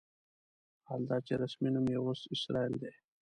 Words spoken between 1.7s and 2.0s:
نوم یې